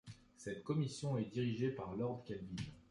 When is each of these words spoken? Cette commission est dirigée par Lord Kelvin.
Cette 0.35 0.63
commission 0.63 1.19
est 1.19 1.25
dirigée 1.31 1.69
par 1.69 1.95
Lord 1.95 2.23
Kelvin. 2.25 2.55